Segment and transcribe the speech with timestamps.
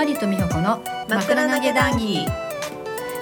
[0.00, 2.24] マリと美穂子の枕投げ談義。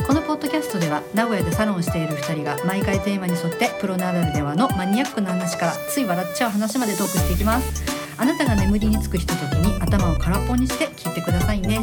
[0.07, 7.83] このポッドキャストでは名古屋でサロンをしている2人が毎回テーマに沿ってプロならではのマニアックな話からつい笑っちゃう話までトークしていきます。
[8.17, 11.79] あなたが眠りにつくひとときに頭を空っぽにして聞いてくださいね。
[11.79, 11.83] は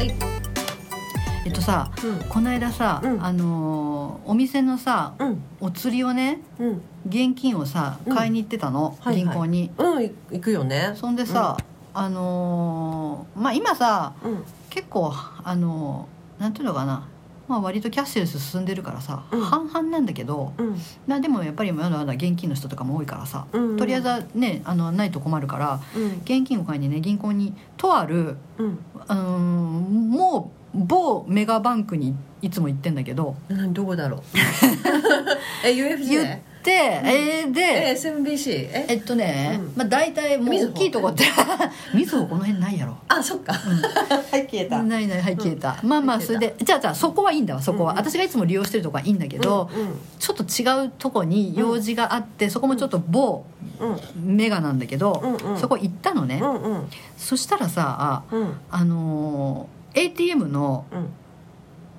[0.00, 0.14] い。
[1.44, 2.18] えっとさうん。
[2.28, 3.24] この間さ、うん。
[3.24, 5.42] あのーお店のさうん。
[5.60, 6.82] お釣りをねうん。
[7.08, 9.16] 現金をさうん買いに行ってたの、はいはい。
[9.16, 9.72] 銀行に。
[9.76, 10.92] うんい行くよね。
[10.94, 11.56] そんでさ、
[11.94, 14.44] あのーまあ今さうん。
[14.70, 15.12] 結構
[15.44, 17.06] あのなんていうのかな、
[17.46, 19.40] まあ、割とキャッシュレス進んでるからさ、うん。
[19.42, 20.76] 半々なんだけど、うん。
[21.06, 26.12] まあ、でもやっぱりまだまだ現金の人とかも多いからさ、うんとりあえずはねあのないと困るからうん。
[26.24, 28.78] 現金を買いにね銀行にとある、うん。
[29.06, 34.20] あのーもう某メガバンクにいつも行ってんだけど何どこだろう。
[35.66, 36.38] え UFJ
[36.70, 38.86] えーで、え SMBC え？
[38.88, 39.72] えっとね、うん。
[39.76, 41.24] まあ、大体もう大きいとこって
[41.94, 42.96] みずほこの辺ないやろ。
[43.08, 43.52] あそっか。
[44.30, 44.82] はい消えた。
[44.82, 47.98] ないないはい消えた、まあまあそれでじゃあじゃあそこはいいんだわそこは、うん。
[47.98, 49.68] うん私がいつも利用してるとこはいいんだけど、
[50.18, 53.44] ちょっと違うとこに用事があって、そこもちょっと某
[53.80, 53.92] うん。
[53.92, 55.60] うんメガなんだけど、うんうん。
[55.60, 56.84] そこ行ったのね、うんうん。
[57.16, 58.54] そしたらさうん。
[58.70, 60.84] あのー ATM の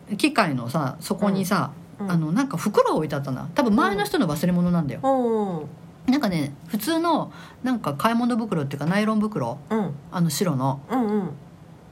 [0.10, 0.18] うん。
[0.18, 3.50] 機械のさそこにさ、うんあのなんか袋置いてあったな。
[3.56, 6.12] 多分前の人の忘れ物なんだよ、うん。
[6.12, 7.32] なんかね普通の
[7.64, 9.58] なんか買い物袋っていうかナイロン袋。
[9.70, 9.92] うん。
[10.12, 10.82] あの白の。
[10.90, 11.30] うんうん。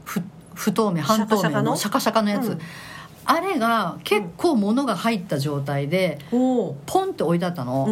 [0.03, 0.21] ふ
[0.53, 2.59] 不透明半透明のシシャカシャカのやつ、うん。
[3.25, 7.85] あれが結構物が入った状態でポンって置いてあったの、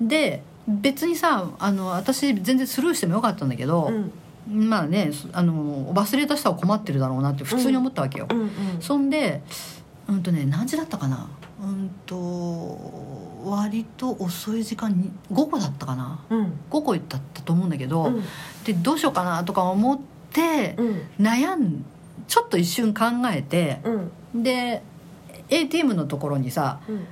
[0.00, 0.08] うん。
[0.08, 3.90] で別にさあの私全然スルーしてもよかったんだけど
[4.48, 4.68] う、ん。
[4.68, 8.50] まあねあの忘れた人は困ってるだろうなって普通に思ったわけよ、うんうん。
[8.80, 9.42] そんで
[10.08, 11.28] うんとね何時だったかな
[11.62, 12.16] うんと
[13.44, 16.24] 割と遅い時間に午後だったかな？
[16.30, 16.52] うん。
[16.70, 18.22] 午後だったと思うんだけど、うん。
[18.64, 20.00] でどうしようかなとか思っ
[20.32, 21.02] てうん。
[21.18, 21.84] 悩ん
[22.26, 23.80] ちょっと一瞬考えて
[24.32, 24.42] うん。
[24.42, 24.82] で
[25.50, 27.06] ATM のところにさうん。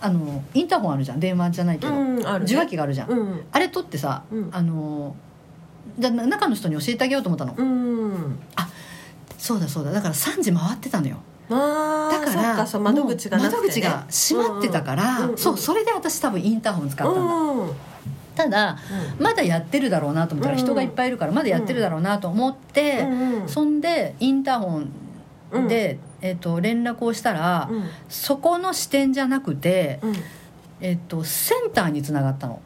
[0.00, 1.20] あのインターホンあるじゃん。
[1.20, 2.24] 電話じゃないけど、うんね。
[2.42, 3.44] 受話器があるじゃん、うん。
[3.52, 4.50] あれ取ってさ、うん。
[4.52, 5.14] あの
[5.98, 8.38] じゃあ中の人に教えてあげようと思ったの、うん。
[9.38, 9.92] そうだそうだ。
[9.92, 11.16] だから3時回ってたのよ。
[11.16, 11.18] あ
[11.52, 17.74] だから窓口がね、窓口が閉まってたから、うんうんそうそれで私多分インターホン使ったんだ、うんうん。
[18.34, 18.78] ただ
[19.18, 27.84] まだやってるだろうなと思ったらうん人がいっぱいいるからまだやってるだろうなと思って、うんそんでインターホンで、えっと連絡をしたら、うん。
[28.08, 30.14] そこの支店じゃなくて、うん。
[30.80, 32.60] えっとセンターにつながったの。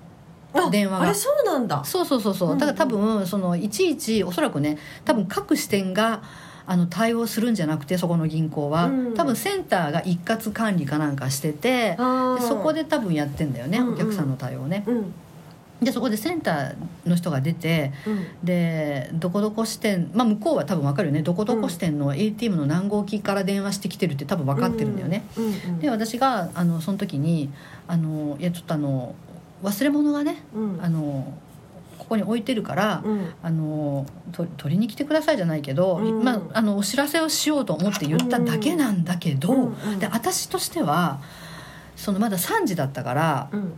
[0.55, 1.05] あ電話が。
[1.05, 1.85] あれそうなんだ。
[1.85, 2.53] そうそうそうそう。
[2.53, 2.59] うん。
[2.59, 6.23] だから多分そのいちいちおそらくね多分各支店が
[6.69, 9.15] あの対応するんじゃなくてそこの銀行は、うん。
[9.15, 13.95] 多分センターが一括管理かなんかしててそこで多分やってんだよね、うんうん。
[13.95, 14.85] お客さんの対応ね。
[14.87, 15.15] うん。
[15.81, 16.75] でそこでセンター
[17.07, 18.27] の人が出てうん。
[18.43, 21.23] でどこどこ支店まあ向こうは多分分かるよね。
[21.23, 25.79] どこどこ支店の ATM の何号機から電話してきてるって多分分かってるんだよね、うんうん。
[25.79, 27.53] で私があのその時に
[27.87, 29.15] あのいやちょっとあの
[29.63, 30.79] 忘れ物がねうん。
[30.83, 31.33] あの
[32.07, 33.35] ここに置いてるから、うん。
[33.43, 36.23] あのと取りに来てくださいじゃないけど、うん。
[36.23, 41.21] まあ、あのお知らせをしようと思って言っただけなんだけど、うんうんで私としては
[41.97, 43.73] そのまだ3時だったからうん。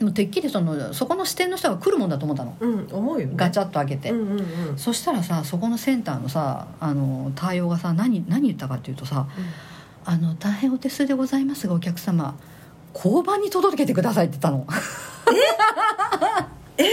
[0.00, 2.56] もうてっきりそのそこの支店の人が来るもんだと思ったの。
[2.58, 3.34] うん思うよね。
[3.36, 4.78] ガチャッと開けて、うんうんうん。
[4.78, 9.26] そしたらさそこのセンターのさあの対応がさ何何言ったかっていうとさ
[10.06, 12.34] 「あの大変お手数でございますがお客様
[12.94, 14.66] 交番に届けてください」って言ったの。
[16.78, 16.86] ええ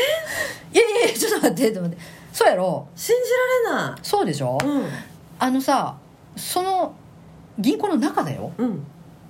[0.73, 2.03] いやいやいやちょっと待って待って。
[2.31, 2.87] そうやろ？
[2.95, 3.99] 信じられない。
[4.01, 4.85] そうでしょ、うん。
[5.39, 5.97] あのさ
[6.35, 6.95] その
[7.59, 8.51] 銀行の中だよ。
[8.57, 8.85] うん。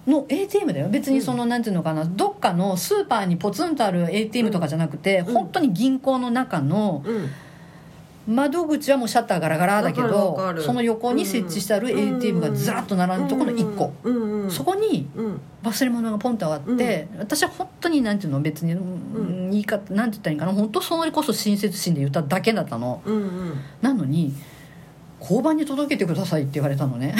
[0.05, 0.89] の ATM だよ。
[0.89, 2.03] 別にその、なんていうのかな？
[2.03, 5.33] どっかのスーパーにポツンとある ATM とかじゃなくて、うん。
[5.33, 7.29] 本当に銀行の中のうん
[8.27, 12.17] 窓口はもうシャッターガラガラだけどるその横に設置してあるうん。
[12.17, 14.43] ATM がずらっと並んでるところの1個、うん。
[14.43, 14.51] うん。
[14.51, 15.41] そこにうん。
[15.63, 20.51] 忘れ物がポンとあって、私は本当になんていうの別に、うん言い方なんて言ったらいいかな。
[20.53, 23.01] 本当それこそ親切心で言っただけだったの。
[23.05, 23.53] うんうん。
[23.81, 24.33] なのに
[25.21, 27.15] 交番に届けてくださいって言われたのね。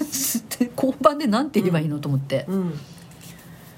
[0.58, 2.78] で交番でなんて言えばいいのと思って、うん。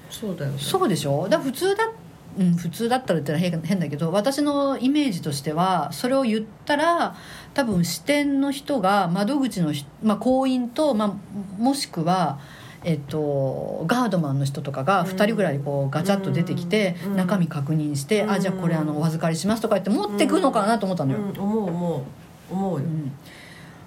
[0.09, 0.57] そうだよね。
[0.59, 1.27] そうでしょ？
[1.29, 1.89] だ普通だ
[2.37, 7.15] うん、普通だったらってのは変変だけど私のイメージとしてはそれを言ったら
[7.53, 12.39] 多分支店の人が窓口のひ、まあ、行員と、まあ、もしくは、
[12.83, 17.15] えっと、ガードマンの人とかが2人ぐらいこうガチャッと出てきてうん。
[17.15, 21.19] 中身確認して「うんあじゃあこれあのお預かりします」とか言って持ってくのかなと思ったのよ。
[21.19, 21.41] うん。
[21.41, 22.85] 思う思う思うよ。
[22.85, 23.11] うん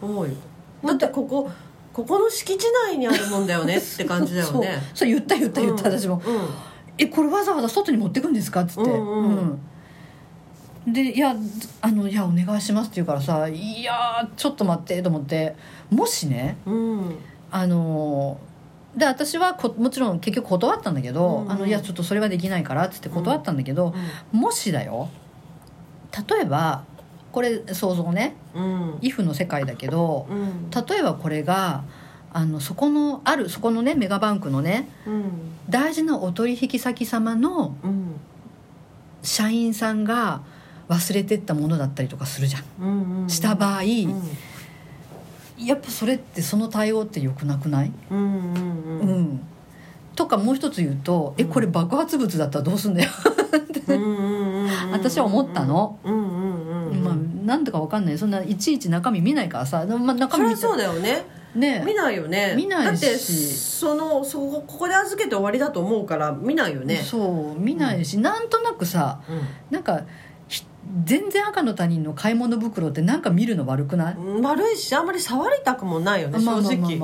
[0.03, 0.35] 思うよ。
[0.85, 1.49] だってここ
[1.93, 4.83] ここの敷地内にあるもんだよねって感じだよね。
[4.95, 5.99] そう言った言った言った、うん。
[5.99, 6.21] 私も。
[6.27, 6.49] うん
[7.03, 9.59] 「えこれわざわざ外に持ってくんですか?」っつって、うん
[10.87, 10.93] うん。
[10.93, 11.35] で「いや
[11.81, 15.55] あのいやお願いします」って言うからさ「いやちょっと待って」と思って。
[15.91, 17.17] もしねうん。
[17.51, 18.39] あの
[18.97, 21.53] で私はこもちろん結局断ったんだけど「うんうん。
[21.53, 23.95] あのいやちょっとそれはできないから」っつって断ったんだけど、
[24.33, 25.09] もしだよ
[26.29, 26.85] 例えば
[27.31, 30.71] これ想像ねうん「イフの世界だけどうん。
[30.71, 31.85] 例えばこれが
[32.35, 35.25] あのそこのあるそこのねメガバンクのねうん。
[35.69, 38.15] 大事なお取引先様のうん
[39.23, 40.41] 社員さんが
[40.89, 42.65] 忘れてったものだったりとかするじゃん。
[42.81, 45.65] うんうんした場合、うん。
[45.65, 49.21] やっぱそれってその対応って良くなくない、うんうんううん。
[49.35, 49.41] ん
[50.17, 53.11] とかもう一つ言うと「えこれ爆発物だったらどうすんだよ」
[53.89, 55.99] うんうんうんうん私は思ったの。
[56.05, 57.05] うんうんうんうん。
[57.05, 57.15] まあ
[57.47, 58.19] なんとかわかんない。
[58.19, 62.55] そんないちいち中身見ないからさ、まあ、中身見そうだよねね見ないよね。
[62.57, 63.01] 見ないし。
[63.03, 66.97] だってそのそこここで預けて終わりだと思うから見ないよね。
[66.97, 69.21] そう見ないし、なんとなくさ
[69.71, 70.03] なんか
[70.49, 70.65] ひ
[71.05, 76.99] 全然赤の他人の買い物袋ってなんか見るの悪くない、うん悪いしあんまり触りたくもないよねまあ正直。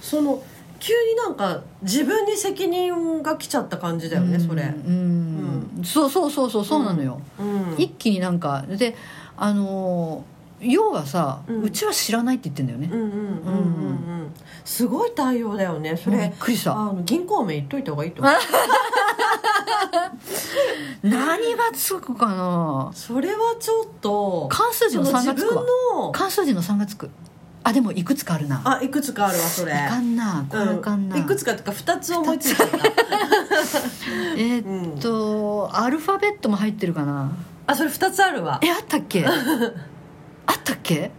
[0.00, 0.42] その
[0.80, 4.64] 急になんか自分に責任が来ちゃった感じだよねそれ。
[4.64, 5.84] うん、うん。
[5.84, 7.74] そうそうそうそうそうなのよ、うん。
[7.78, 8.96] 一気になんかで
[9.36, 10.31] あのー
[10.62, 12.88] 要はさ、ううんちは知らないって言ってんだよね。
[12.92, 13.18] うん、うんうんうんう
[14.24, 14.34] ん。
[14.64, 16.72] すごい対応だよねそびっれくりした。
[16.72, 18.34] あの銀行名言っといた方がいいと思う。
[21.02, 22.90] 何がつくかな？
[22.94, 25.62] それはちょっと関数字の3その自がつくわ。
[25.62, 25.66] 分
[26.04, 27.10] の関数字の3がつく。
[27.64, 28.60] あでもいくつかあるな。
[28.64, 29.72] あいくつかあるわそれ。
[29.72, 31.22] いかんなこれあかんな、うん。
[31.22, 32.64] いくつかっていうか2つ思いついた
[34.36, 37.30] えーっと、アルファベットも入ってるかな？
[37.66, 38.60] あそれ2つあるわ。
[38.62, 39.24] えあったっけ？
[40.46, 41.10] あったっけ？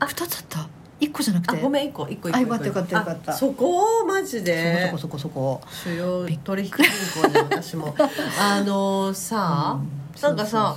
[0.00, 0.06] あ。
[0.06, 0.68] 二つあった？
[0.98, 1.56] 一個じゃなくて？
[1.58, 2.04] あごめん1個。
[2.04, 3.32] 1個1個あよかったよかったよかった。
[3.32, 4.04] あそこ？
[4.06, 4.86] マジで？
[4.86, 5.60] そこそこそこ。
[5.84, 6.86] 主要取引銀
[7.22, 7.94] 行で私も。
[8.40, 10.22] あのさ、うん。
[10.22, 10.76] なんかさ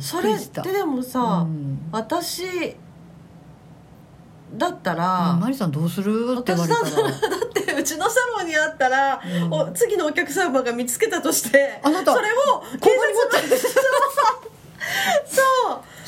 [0.00, 1.88] それってでもさ、うん。
[1.90, 2.76] 私
[4.56, 6.86] だったあら、マリさんどうするって言われたら。
[6.86, 9.52] 私だってうちのサロンにあったら、うん。
[9.52, 12.90] お次のお客様が見つけたとしてあなたそれを警
[13.30, 13.50] 察に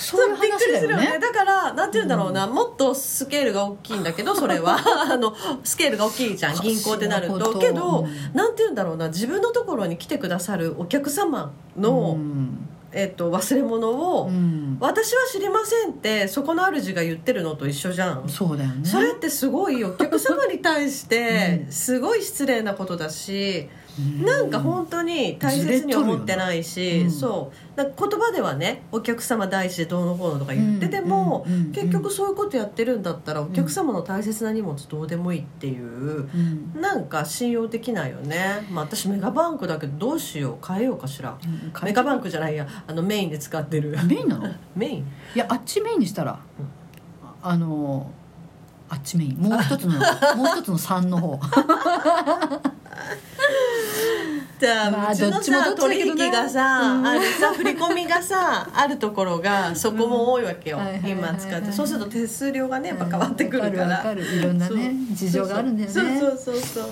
[0.01, 1.19] そういうびっくりするよ話だよね。
[1.19, 4.79] ねだからなんて言うんだろうな、もっとスケールが大きいんだけど それは。
[5.11, 6.61] あのスケールが大きいじゃん。
[6.61, 7.59] 銀行ってなると。
[7.59, 8.03] けど、う。
[8.05, 9.09] んなんて言うんだろうな。
[9.09, 12.67] 自分のところに来てくださるお客様の、うん。
[12.93, 14.79] えっと忘れ物を、うん。
[14.81, 18.85] 私は知りませんってそこの主が言ってるのと一緒じゃん、そうだよね。
[18.85, 21.73] それってすごいお客様に対して うん。
[21.73, 23.81] すごい失礼なことだし、うん
[24.25, 27.57] なんか本当に大切に思ってないし、そう。
[27.77, 31.53] 言葉ではねお客様大事でどうのこうのとか言ってても、うん。
[31.53, 31.61] うん。
[31.61, 31.73] うん。
[31.73, 35.87] 結局そういうことやってるんだったらお客様の大切な荷物どうでもいいっていう。
[35.87, 36.81] うん。
[36.81, 41.73] なんか信用できないよね、まあ、私メガバンクだけどどうしよう変えようかしら、うん。
[41.85, 43.97] メガバンクじゃないやあのメインで使ってる。
[44.05, 44.49] メインなの？
[44.49, 45.07] いメイン。
[45.35, 46.39] やあっちメインにしたら、
[47.43, 48.11] あの
[48.89, 49.39] あっちメイン。
[49.39, 49.93] もう一つの
[50.37, 51.39] もう一つの3の方
[54.61, 57.07] じゃあ、まあうちのどっちもさ取引がさ、うん。
[57.07, 61.09] あるさ振り込みがさ あるところがそこも多いわけよ、うん。
[61.09, 61.73] 今使って。
[61.73, 64.37] そうすると手数料がねやっぱ変わってくるから、わかるわかる。
[64.37, 66.21] いろんなね事情があるんだよね。
[66.21, 66.87] そうそうそう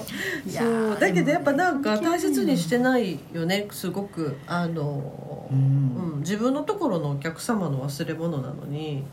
[0.50, 0.98] そう。
[0.98, 4.38] だけどやっぱなんか大切にしてないよねすごく。
[4.46, 6.12] あの、うん。
[6.12, 9.04] うん自分のところのお客様の忘れ物なのに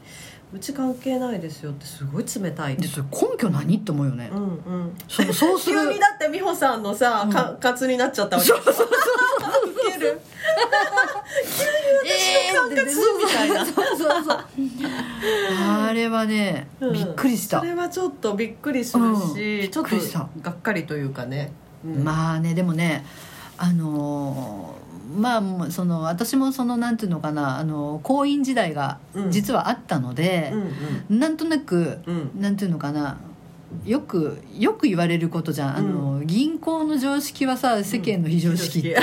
[0.53, 4.29] うち関係ないですよってすごい冷たいでそれ根拠何って思うよね。
[4.31, 4.45] う、んう
[4.85, 4.97] ん。
[5.07, 5.75] そのそうする。
[5.83, 7.33] 急にだって美穂さんのさ、うん。
[7.33, 8.51] かカツになっちゃったわけ。
[8.51, 8.55] ウ
[9.91, 10.21] ケる。
[12.05, 12.85] え管轄
[13.17, 13.65] みたいな。
[13.65, 14.39] そうそうそう
[15.67, 16.93] あれはね、うん。
[16.93, 17.59] びっくりした。
[17.59, 19.33] それはちょっとびっくりするし、うん。
[19.35, 21.51] びっちょっとくりしたがっかりというかね、
[21.83, 22.03] うん。
[22.03, 23.05] まあねでもね
[23.57, 24.85] あのー
[25.19, 29.31] まあその私もそのなんていうのかなあの婚姻時代がうん。
[29.31, 30.51] 実はあったので
[31.09, 32.31] う、んなんとなくうん。
[32.35, 33.17] うんなんていうのかな
[33.85, 38.95] よくよく言われることじゃん、あの銀行の常識はさ世間の非常識って、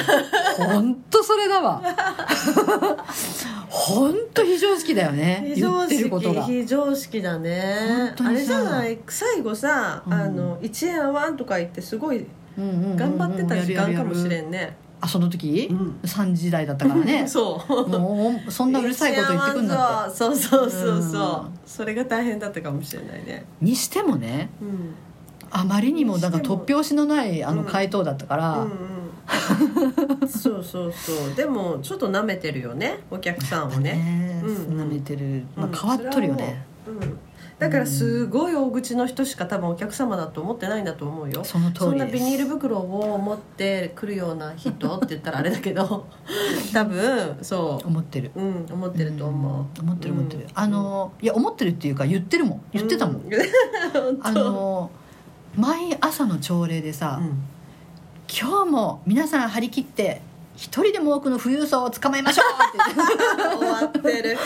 [0.56, 1.82] 本当それだわ。
[3.68, 5.52] 本当非常識だよね。
[5.54, 6.44] 非常言ってる識ことが。
[6.44, 8.14] 非常識だね。
[8.18, 8.98] あれじゃない？
[9.08, 10.12] 最後さ「うん。
[10.12, 15.98] あの1円合わん」とか言ってすごいうんうんうんうん頑張ってた時間かもしれんんね、あその時、うん。
[16.04, 17.26] 3時台だったからね。
[17.28, 17.88] そう。
[17.88, 20.16] もうそんなうるさいこと言ってくんだって。
[20.16, 21.58] そうそうそうそう、うん。
[21.66, 23.44] それが大変だったかもしれないね。
[23.60, 24.94] にしてもねうん。
[25.50, 27.66] あまりにもなんか突拍子のないあのうん。
[27.66, 28.62] 回答だったから、うん
[30.22, 30.28] うん。
[30.28, 31.34] そうそうそう。
[31.34, 33.94] でもちょっと舐めてるよねお客さんをね。
[33.94, 35.72] ねうんめてる、まあ、うん。
[35.72, 37.18] 変わっとるよね、ううん。
[37.58, 41.44] だからすごい大口の人しか多分お客様だと思ってないんだと思うよ。
[41.44, 41.94] そのんりです。
[41.96, 46.06] なビニール袋を持ってくるような人って言ったらあれだけど
[46.72, 48.32] 多分そ思ってる。
[48.34, 50.48] ううん思ってると思う、ん思ってる思ってる、うん。
[50.54, 52.62] あのいや思ってるっていうか言ってるもん。
[52.72, 53.30] 言ってたもん、 う
[54.22, 54.90] あの
[55.54, 57.42] 毎朝の朝礼でさ、うん。
[58.28, 60.22] 今日も皆さん張り切って
[60.56, 62.46] 一人でも多くの富裕層を捕まえましょう。
[62.68, 64.38] って 終わってる。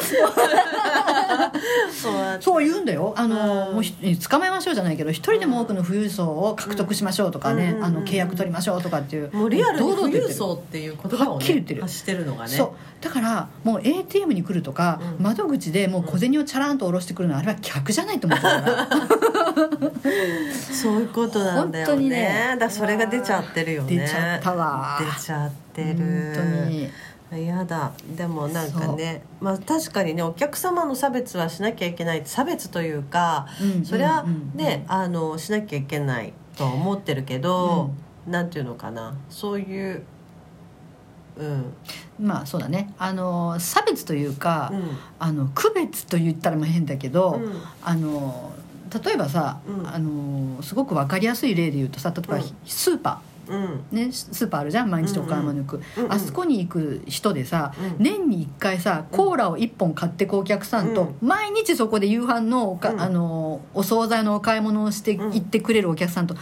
[2.41, 3.13] そう言うんだよ。
[3.17, 3.75] あの、うん。
[3.75, 3.93] もうひ
[4.29, 9.31] 捕まえましょうじゃないけど一人でも多くの富裕層を獲得しましょうとかね、うんあの契約取りましょうとかっていう。
[9.33, 11.83] もうリアルに富裕層っていう言葉をねはっきり言ってる。
[11.83, 12.51] 発してるのがね。
[12.51, 12.71] そう。
[13.01, 15.25] だからもう ATM に来るとか、うん。
[15.25, 18.89] 窓口でもう小銭をチャランと下ろしてくるのはあれは客じゃないと思ってるから。
[20.73, 22.47] そういうことなんだよ本当にねね。
[22.53, 23.99] だからそれが出ちゃってるよね。
[23.99, 24.99] 出ちゃったわ。
[25.01, 26.91] 出ちゃってる本当に。
[27.33, 27.93] 嫌だ。
[28.17, 37.91] でもなんかねまあ確かにねお客様の差別はしなきゃいけない差別というか、うんそれはうんうんね、あのしなきゃいけないとは思ってるけど、
[38.29, 39.17] なんていうのかな。
[39.29, 40.03] そういう
[41.37, 41.75] うん。
[42.21, 42.95] まあそうだね。
[42.99, 44.83] あの差別というか、うん。
[45.19, 47.53] あの区別と言ったらもう変だけど、うん。
[47.83, 48.53] あの
[49.05, 49.89] 例えばさ、うん。
[49.89, 52.43] あのすごく分かりやすい例で言うとさ例えば、うん。
[52.65, 53.36] スーパうんー
[53.91, 58.05] ねスーパーあるじゃん毎日お買い物行く、あそこに行く人でさ、うん。
[58.05, 63.01] 年に1回さコーラを1本買ってくお客さんと、毎日そこで夕飯のおか、うん。
[63.01, 65.33] あのお惣菜のお買い物をしてうん。
[65.33, 66.35] 行ってくれるお客さんと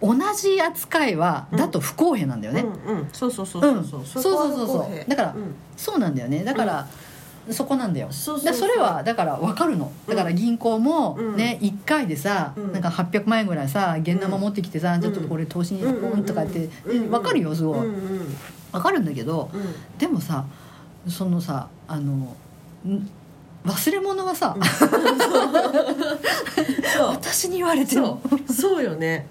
[0.00, 0.18] うん。
[0.18, 1.58] 同じ扱いは、うん。
[1.58, 4.04] だと不公平なんだよね、うんうん、そうそうそうそうそう、うん。
[4.04, 5.54] そうそうそうだからうん。
[5.76, 6.44] そうなんだよね。
[6.44, 6.86] だから、
[7.50, 8.08] そこなんだよ。
[8.10, 9.90] それはだから分かるの。
[10.06, 11.36] だから銀行もうん。
[11.36, 12.72] ね、1回でさ、うん。
[12.72, 15.00] なんか800万円ぐらいさ現生持ってきてさ、ん。
[15.00, 16.10] ちょっとこれ投資にうん。
[16.10, 17.88] ポンとかって、うんうん分かるよすごい、
[18.72, 19.98] 分かるんだけどうん。
[19.98, 20.44] でもさ
[21.08, 22.36] そのさあの
[22.86, 23.10] ん
[23.64, 24.56] 忘れ物はさ、
[26.98, 28.22] 私に言われても。
[28.50, 28.84] そう。
[28.84, 29.26] よね。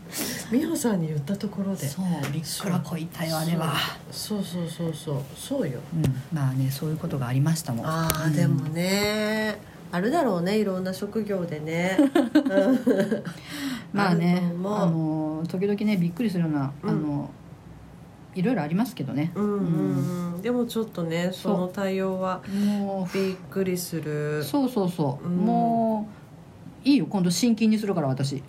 [0.52, 1.88] 美穂さんに言ったところで。
[1.88, 2.06] そう。
[2.32, 3.74] びっくらこいたよあれは、
[4.12, 4.44] そう。
[4.44, 5.70] そうそうそうそう。
[5.70, 5.80] よ。
[5.96, 7.86] うん、まあねそういうことがありましたもん。
[7.88, 8.34] ああ、うん。
[8.34, 9.60] でもね
[9.92, 13.24] あるだろうねいろんな職業でね、う ん
[13.92, 16.90] まあねあの時々ねびっくりするような、うん。
[16.90, 17.32] あの
[18.36, 19.32] いろいろありますけどね。
[19.36, 24.40] うんうんうん、でもちょっとねその対応はもびっくりする。
[24.40, 25.38] うそうそうそう、うん。
[25.38, 26.10] も
[26.86, 28.44] ういいよ今度新金にするから私。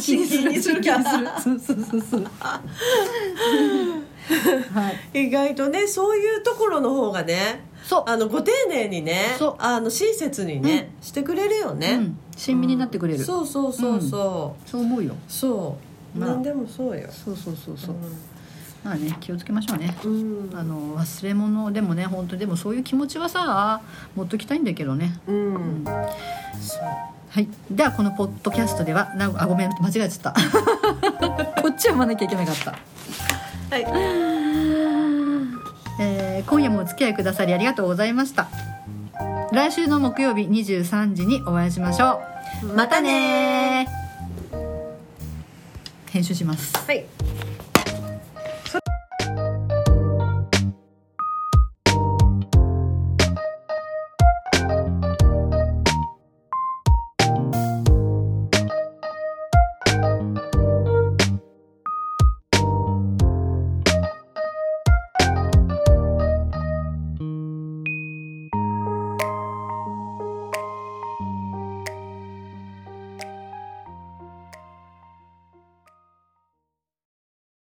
[0.00, 0.80] 金にする。
[0.80, 1.28] 新金 にする。
[1.40, 2.00] そうそうそう。
[2.00, 2.26] そう
[4.74, 5.26] はい。
[5.26, 8.04] 意外とねそういうところの方がねそう。
[8.06, 9.56] あのご丁寧にねそう。
[9.58, 15.14] あの親切にね、してくれるよね、うん、親身になってくれる、そうそうそうそう、そう思うよ。
[15.26, 17.08] そう、まあ何でもそうよ。
[17.10, 17.96] そうそうそうそう、
[18.84, 19.96] まあね気をつけましょうね。
[20.04, 23.80] うん、あの忘れ物でもね本当でもそういう気持ちはさ
[24.14, 25.18] 持っときたいんだけどね。
[25.26, 25.84] うん、うん。
[25.84, 25.98] そう。
[27.30, 30.34] はい、ではこのポッドキャストではなあごめん間違えちゃった。
[31.60, 32.78] こっち読まなきゃいけなかった、は
[33.78, 33.86] い。
[36.00, 38.48] えー今夜もお付き合いくださりありがとうございました。
[39.52, 42.20] 来週の木曜日23時にお会いしましょ
[42.62, 42.66] う。
[42.74, 43.97] またね
[46.10, 46.76] 編集します。
[46.76, 47.04] はい。